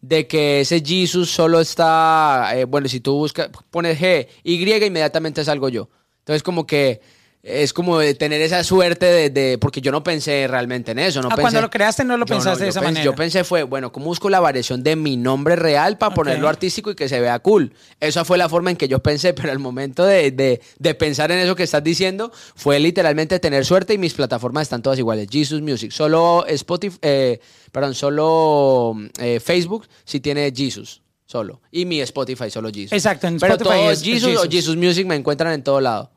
[0.00, 2.50] de que ese Jesus solo está.
[2.56, 5.88] eh, bueno, si tú buscas, pones G, Y, inmediatamente salgo yo.
[6.20, 7.00] Entonces, como que
[7.42, 11.22] es como de tener esa suerte de, de- porque yo no pensé realmente en eso.
[11.22, 13.04] No Ah, pensé- cuando lo creaste no lo pensaste de esa pensé- manera.
[13.04, 16.90] Yo pensé fue, bueno, ¿cómo busco la variación de mi nombre real para ponerlo artístico
[16.90, 17.72] y que se vea cool?
[18.00, 21.30] Esa fue la forma en que yo pensé, pero al momento de, de- de pensar
[21.30, 25.28] en eso que estás diciendo, fue literalmente tener suerte y mis plataformas están todas iguales.
[25.30, 27.40] Jesus Music, solo Spotify, eh,
[27.72, 31.02] perdón, solo eh, Facebook sí tiene Jesus.
[31.24, 31.60] Solo.
[31.70, 32.92] Y mi Spotify solo Jesus.
[32.92, 34.50] Exacto, en Pero Spotify todo es- es Jesus, o.
[34.50, 36.10] Jesus Music me encuentran en todo lado.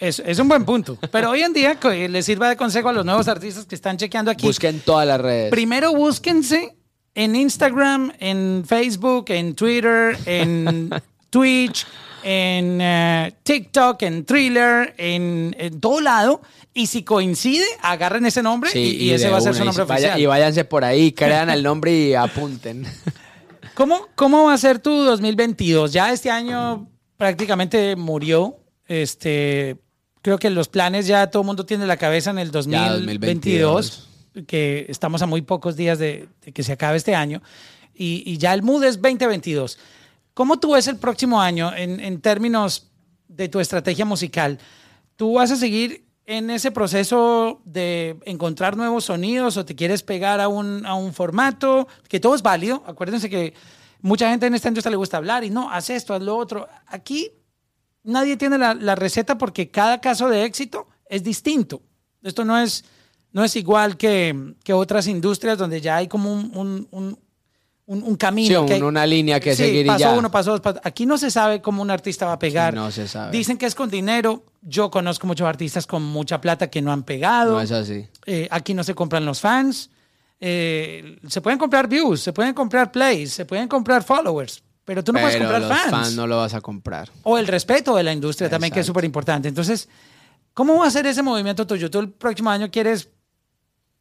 [0.00, 0.98] Es, es un buen punto.
[1.12, 3.96] Pero hoy en día que les sirva de consejo a los nuevos artistas que están
[3.98, 4.46] chequeando aquí.
[4.46, 5.50] Busquen todas las redes.
[5.50, 6.74] Primero búsquense
[7.14, 10.90] en Instagram, en Facebook, en Twitter, en
[11.30, 11.86] Twitch,
[12.22, 16.40] en eh, TikTok, en Thriller, en, en todo lado.
[16.72, 19.62] Y si coincide, agarren ese nombre Sí, y, y ese va a ser una, su
[19.62, 20.20] y nombre vaya- oficial.
[20.20, 22.84] y váyanse por ahí, crean el nombre y apunten.
[23.74, 25.92] ¿Cómo, ¿Cómo va a ser tu 2022?
[25.92, 28.56] Ya este año prácticamente murió.
[28.86, 29.78] Este,
[30.22, 34.08] creo que los planes ya todo el mundo tiene la cabeza en el 2022,
[34.46, 37.42] que estamos a muy pocos días de, de que se acabe este año.
[37.94, 39.78] Y, y ya el mood es 2022.
[40.34, 42.90] ¿Cómo tú ves el próximo año en, en términos
[43.28, 44.58] de tu estrategia musical?
[45.16, 50.40] ¿Tú vas a seguir en ese proceso de encontrar nuevos sonidos o te quieres pegar
[50.40, 51.86] a un, a un formato?
[52.08, 52.82] Que todo es válido.
[52.86, 53.54] Acuérdense que
[54.00, 56.66] mucha gente en esta industria le gusta hablar y no, haz esto, haz lo otro.
[56.86, 57.30] Aquí
[58.04, 61.82] nadie tiene la, la receta porque cada caso de éxito es distinto.
[62.22, 62.84] Esto no es,
[63.32, 67.18] no es igual que, que otras industrias donde ya hay como un, un, un,
[67.86, 68.62] un- un camino.
[68.66, 70.12] Sí, que una línea que Sí, seguir y pasó ya.
[70.12, 70.74] uno, pasó dos.
[70.84, 72.72] Aquí no se sabe cómo un artista va a pegar.
[72.72, 73.36] Sí, no se sabe.
[73.36, 74.44] Dicen que es con dinero.
[74.62, 77.52] Yo conozco muchos artistas con mucha plata que no han pegado.
[77.52, 78.06] No es así.
[78.24, 79.90] Eh, aquí no se compran los fans.
[80.40, 85.12] Eh, se pueden comprar views, se pueden comprar plays, se pueden comprar followers, pero tú
[85.12, 85.90] no puedes Pero comprar los fans.
[85.90, 87.10] fans no lo vas a comprar.
[87.22, 89.48] O el respeto de la industria también, que es súper importante.
[89.48, 89.88] Entonces,
[90.52, 91.90] ¿cómo va a ser ese movimiento tuyo?
[91.90, 93.08] ¿Tú el próximo año quieres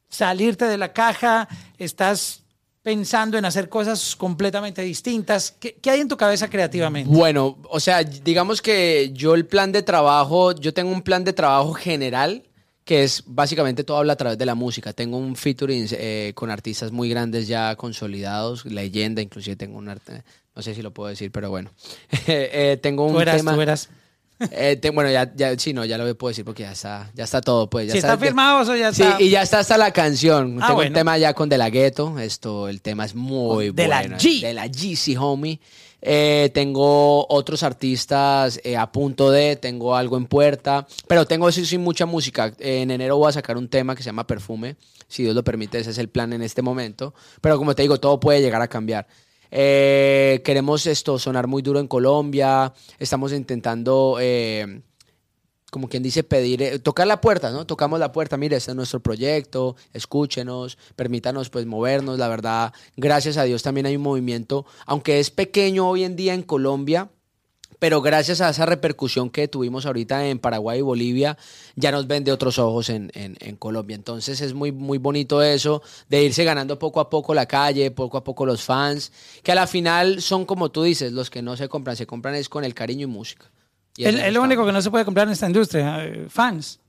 [0.09, 1.47] salirte de la caja?
[1.77, 2.43] ¿Estás
[2.81, 5.55] pensando en hacer cosas completamente distintas?
[5.57, 7.09] ¿Qué, qué hay en tu cabeza creativamente?
[7.15, 11.33] Bueno, o sea, digamos que yo el plan de trabajo, yo tengo un plan de
[11.33, 12.43] trabajo general
[12.83, 14.91] que es básicamente todo habla a través de la música.
[14.91, 20.23] Tengo un featuring eh, con artistas muy grandes ya consolidados, leyenda, inclusive tengo un arte,
[20.55, 21.71] no sé si lo puedo decir, pero bueno.
[22.27, 23.53] Eh, tengo un Tú eras, tema.
[23.55, 23.89] tú eras.
[24.51, 27.23] Eh, te- bueno, ya, ya, sí, no, ya lo puedo decir porque ya está, ya
[27.23, 27.87] está todo, pues.
[27.87, 29.21] Ya Si está firmado, eso ya Sí, está.
[29.21, 30.57] y ya está hasta la canción.
[30.59, 30.89] Ah, Tengo bueno.
[30.89, 32.17] un tema ya con De La Ghetto.
[32.19, 34.17] Esto, el tema es muy De La bueno.
[34.17, 34.41] G.
[34.41, 35.59] De la G, sí, homie.
[36.01, 41.65] Eh, tengo otros artistas eh, a punto de, tengo algo en puerta, pero tengo sí,
[41.65, 42.53] sí, mucha música.
[42.59, 44.75] Eh, en enero voy a sacar un tema que se llama Perfume,
[45.07, 47.13] si Dios lo permite, ese es el plan en este momento.
[47.39, 49.07] Pero como te digo, todo puede llegar a cambiar.
[49.55, 54.17] Eh, queremos esto sonar muy duro en Colombia, estamos intentando...
[54.19, 54.81] eh,
[55.69, 57.65] como quien dice, pedir, eh, tocar la puerta, ¿no?
[57.65, 63.37] Tocamos la puerta, mire, este es nuestro proyecto, escúchenos, permítanos pues movernos, la verdad, gracias
[63.37, 67.09] a Dios también hay un movimiento, aunque es pequeño hoy en día en Colombia,
[67.83, 71.37] pero gracias a esa repercusión que tuvimos ahorita en Paraguay y Bolivia,
[71.75, 73.93] ya nos ven de otros ojos en, en- en Colombia.
[73.95, 78.17] Entonces es muy, muy bonito eso, de irse ganando poco a poco la calle, poco
[78.17, 79.11] a poco los fans,
[79.43, 82.35] que a la final son como tú dices, los que no se compran, se compran
[82.35, 83.51] es con el cariño y música.
[83.97, 86.05] Y Es, lo único que no se puede comprar en esta industria.
[86.05, 86.79] eh, fans.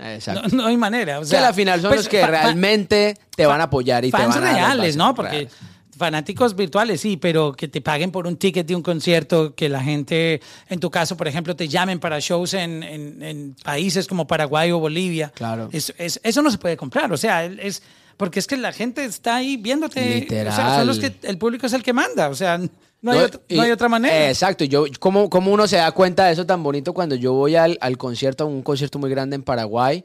[0.00, 0.48] Exacto.
[0.48, 1.18] No, no hay manera.
[1.18, 4.04] O que sea, a la final son pues, los que realmente te van a apoyar
[4.04, 4.96] y te fans van a dar reales.
[4.96, 5.14] ¿no?
[5.14, 5.48] Porque.
[6.00, 9.80] Fanáticos virtuales sí, pero que te paguen por un ticket de un concierto, que la
[9.82, 14.26] gente, en tu caso, por ejemplo, te llamen para shows en, en- en países como
[14.26, 15.30] Paraguay o Bolivia.
[15.34, 15.68] Claro.
[15.70, 17.12] Es- es- eso no se puede comprar.
[17.12, 17.82] O sea, es
[18.16, 20.26] porque es que la gente está ahí viéndote.
[20.28, 21.30] O sea, son los que Literal.
[21.30, 22.28] el público es el que manda.
[22.28, 24.28] O sea, no, hay, No, otra, y- no hay otra manera.
[24.28, 24.64] Exacto.
[24.64, 27.78] Yo, ¿cómo, ¿Cómo uno se da cuenta de eso tan bonito cuando yo voy al,
[27.80, 30.04] al concierto, a un concierto muy grande en Paraguay,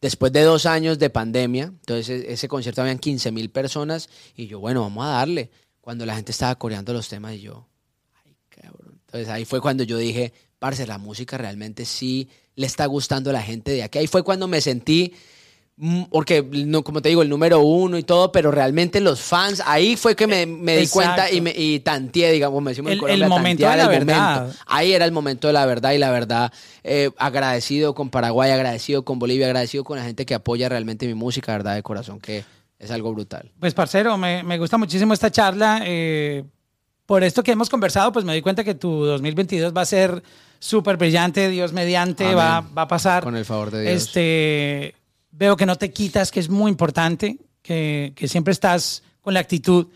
[0.00, 1.64] después de dos años de pandemia?
[1.64, 5.50] Entonces, e- ese concierto habían 15 mil personas y yo, bueno, vamos a darle.
[5.80, 7.68] Cuando la gente estaba coreando los temas y yo,
[8.24, 9.00] ay, cabrón.
[9.06, 13.32] Entonces, ahí fue cuando yo dije, parce, la música realmente sí le está gustando a
[13.32, 13.98] la gente de aquí.
[13.98, 15.14] Ahí fue cuando me sentí
[16.10, 19.94] Porque, no, como te digo, el número uno y todo, pero realmente los fans, ahí
[19.96, 23.00] fue que me, me di cuenta y, me, y tanteé, digamos, como decimos en El-
[23.00, 24.36] Colombia, el momento de la verdad.
[24.40, 24.58] momento.
[24.66, 26.50] Ahí era el momento de la verdad y la verdad,
[26.82, 31.12] eh, agradecido con Paraguay, agradecido con Bolivia, agradecido con la gente que apoya realmente mi
[31.14, 32.42] música, verdad, de corazón, que
[32.78, 33.52] es algo brutal.
[33.60, 35.82] Pues, parcero, me, me gusta muchísimo esta charla.
[35.84, 36.42] eh,
[37.04, 40.22] por esto que hemos conversado, pues me di cuenta que tu 2022 va a ser
[40.58, 42.38] súper brillante, Dios mediante, Amén.
[42.38, 43.22] va, va a pasar.
[43.22, 43.94] Con el favor de Dios.
[44.02, 44.94] Este,
[45.36, 49.40] veo que no te quitas, que es muy importante, que, que siempre estás con la
[49.40, 49.86] actitud.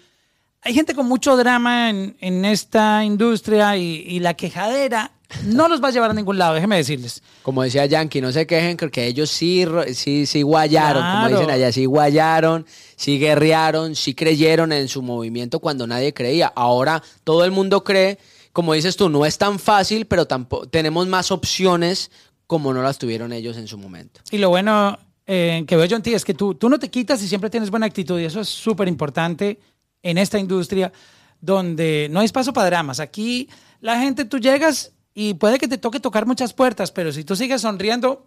[0.62, 5.12] hay gente con mucho drama en, en esta industria y, y la quejadera
[5.44, 7.22] no los va a llevar a ningún lado, déjeme decirles.
[7.42, 11.36] Como decía Yankee, no se quejen porque ellos sí, sí, sí guayaron, como Claro.
[11.38, 16.52] dicen allá, sí guayaron, sí guerrearon, sí creyeron en su movimiento cuando nadie creía.
[16.56, 18.18] Ahora todo el mundo cree,
[18.52, 22.10] como dices tú, no es tan fácil, pero tampoco tenemos más opciones
[22.48, 24.20] como no las tuvieron ellos en su momento.
[24.32, 24.98] Y lo bueno
[25.32, 27.50] eh, que veo yo en ti es que tú, tú no te quitas y siempre
[27.50, 29.60] tienes buena actitud y eso es súper importante
[30.02, 30.92] en esta industria
[31.40, 32.98] donde no hay espacio para dramas.
[32.98, 33.48] Aquí
[33.80, 37.36] la gente, tú llegas y puede que te toque tocar muchas puertas, pero si tú
[37.36, 38.26] sigues sonriendo,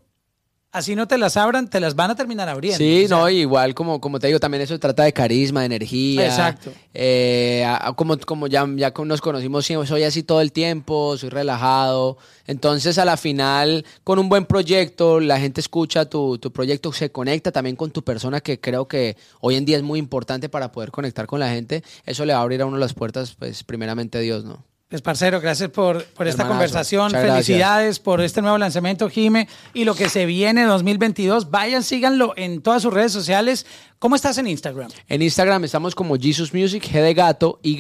[0.73, 2.79] así no te las abran, te las van a terminar abriendo.
[2.79, 5.67] Sí, O sea, no, igual como, como te digo, también eso trata de carisma, de
[5.67, 6.25] energía.
[6.25, 6.73] Exacto.
[6.93, 12.17] Eh, como como ya, ya nos conocimos, soy así todo el tiempo, soy relajado.
[12.47, 17.11] Entonces, a la final, con un buen proyecto, la gente escucha tu, tu proyecto, se
[17.11, 20.71] conecta también con tu persona, que creo que hoy en día es muy importante para
[20.71, 21.83] poder conectar con la gente.
[22.05, 24.72] Eso le va a abrir a uno las puertas, pues, primeramente Dios, ¿no?
[24.93, 27.09] Pues, parcero, gracias por, por esta Hermanazo, conversación.
[27.09, 29.47] Felicidades por este nuevo lanzamiento, Jime.
[29.73, 33.65] Y lo que se viene 2022, vayan, síganlo en todas sus redes sociales.
[34.03, 34.89] ¿Cómo estás en Instagram?
[35.07, 37.77] En Instagram estamos como Jesus Music, G de gato, Y,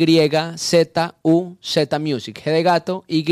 [0.55, 2.41] Z, U, Z Music.
[2.41, 3.25] G de gato, Y,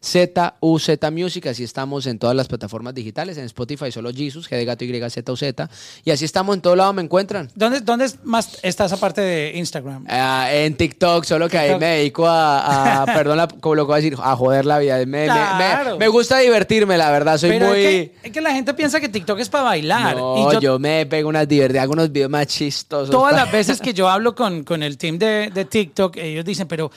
[0.00, 1.46] Z, U, Z Music.
[1.48, 3.36] Así estamos en todas las plataformas digitales.
[3.36, 5.68] En Spotify solo Jesus, G de gato, Y, Z, U, Z.
[6.04, 7.50] Y así estamos en todo lado, me encuentran.
[7.56, 10.04] ¿Dónde, dónde más estás aparte de Instagram?
[10.08, 13.88] Ah, en TikTok, solo que ahí me dedico a, a perdón, la- como lo que
[13.88, 14.98] voy a decir, a joder la vida.
[14.98, 17.38] Me, me- me- gusta divertirme, la verdad.
[17.38, 17.78] Soy Pero muy...
[17.78, 20.16] es, que, es que la gente piensa que TikTok es para bailar.
[20.16, 23.10] No, y yo, yo, me pego unas divertidas, hago unos videos más chistosos.
[23.10, 26.68] todas las veces que yo hablo con, con el team de, de TikTok, ellos dicen,
[26.68, 26.90] pero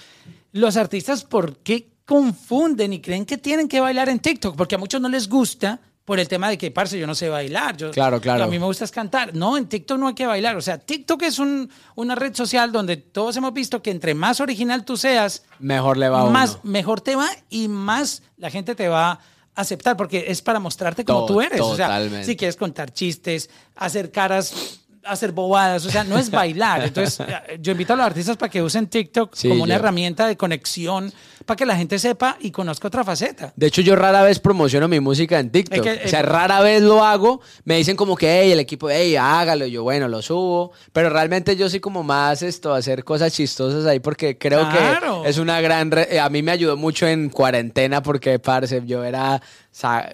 [0.54, 4.56] los artistas, ¿por qué confunden y creen que tienen que bailar en TikTok?
[4.56, 7.28] Porque a muchos no les gusta por el tema de que, parce, yo no sé
[7.28, 7.76] bailar.
[7.76, 8.46] Yo, Claro, claro.
[8.46, 9.36] A mí me gusta es cantar.
[9.36, 10.56] No, en TikTok no hay que bailar.
[10.56, 14.39] O sea, TikTok es un, una red social donde todos hemos visto que entre más
[14.39, 16.32] original tú seas, Mejor le va a uno.
[16.32, 19.20] más mejor te va y más la gente te va a
[19.56, 21.60] aceptar porque es para mostrarte como tú eres.
[21.60, 22.26] O sea, totalmente.
[22.26, 26.84] si quieres contar chistes, hacer caras, hacer bobadas, o sea, no es bailar.
[26.84, 29.80] Entonces, eh, yo invito a los artistas para que usen TikTok Sí, como una yo-
[29.80, 31.12] herramienta de conexión
[31.46, 33.54] para que la gente sepa y conozca otra faceta.
[33.56, 35.86] De hecho, yo rara vez promociono mi música en TikTok.
[35.86, 37.39] Es que, o sea, eh, rara vez lo hago.
[37.63, 39.65] Me dicen como que, hey, el equipo, hey, hágalo.
[39.65, 40.72] Y yo, bueno, lo subo.
[40.91, 45.24] Pero realmente yo sí como más esto, hacer cosas chistosas ahí porque creo Claro.
[45.24, 45.89] que es una gran...
[45.91, 49.41] re- eh, A mí me ayudó mucho en cuarentena porque, parce, yo era,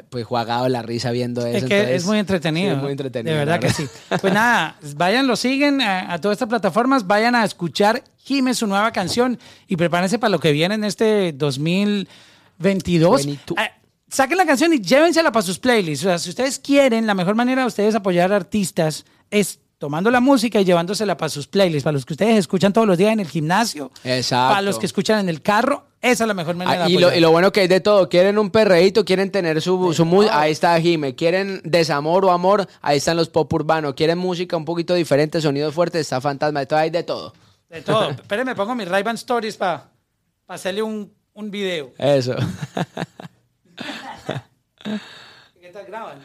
[0.10, 1.58] pues, jugado la risa viendo eso.
[1.58, 2.72] Es que entonces, es muy entretenido.
[2.72, 3.34] sí, es muy entretenido.
[3.34, 3.88] De verdad que sí.
[4.22, 8.68] Pues nada, vayan, lo siguen a, a todas estas plataformas, vayan a escuchar Jime, su
[8.68, 13.26] nueva canción, y prepárense para lo que viene en este 2022.
[13.26, 13.60] 22.
[13.60, 13.72] Eh,
[14.08, 16.06] saquen la canción y llévensela para sus playlists.
[16.06, 20.22] O sea, si ustedes quieren, la mejor manera de ustedes apoyar artistas es tomando la
[20.22, 23.20] música y llevándosela para sus playlists, para los que ustedes escuchan todos los días en
[23.20, 24.52] el gimnasio, Exacto.
[24.54, 26.98] para los que escuchan en el carro, esa es la mejor manera Ah, de y,
[26.98, 27.18] lo, apoyar.
[27.18, 30.40] y lo bueno que hay de todo, quieren un perreíto, quieren tener su, su música,
[30.40, 34.66] ahí está Jime, quieren desamor o amor, ahí están los pop urbanos, quieren música un
[34.66, 37.34] poquito diferente, sonidos fuertes, está fantasma, de todo hay de todo.
[37.70, 38.10] De todo.
[38.12, 39.90] Espérenme, pongo mis ray Stories para
[40.48, 41.92] hacerle un, un video.
[41.98, 42.36] Eso.
[45.62, 46.20] ¿Qué tal graban?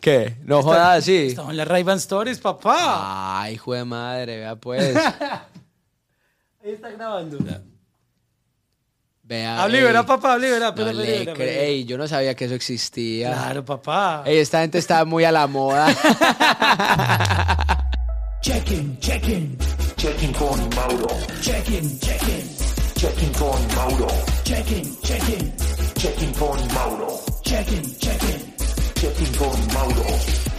[0.00, 0.36] ¿Qué?
[0.44, 1.26] No jodas así.
[1.26, 3.42] Estamos en las ray Stories, papá.
[3.42, 4.96] Ay, hijo de madre, vea pues.
[6.64, 7.38] Ahí está grabando.
[9.30, 9.62] Vea.
[9.62, 10.66] Hable, ey, verá, papá, hable, verá.
[10.70, 13.32] no pero, le pero, pero, cre- ey, yo no sabía que eso existía.
[13.32, 14.24] Claro, papá.
[14.26, 15.86] Ey, esta gente está muy a la moda.
[18.42, 19.56] Check-in, check-in,
[19.96, 21.06] Checking con Mauro.
[21.42, 22.56] check-in, check-in,
[22.96, 24.08] Checking con Mauro.
[24.42, 25.52] check-in, check-in,
[25.94, 27.20] Checking con Mauro.
[27.44, 28.54] check-in, check-in.
[28.96, 30.49] Checking con Mauro.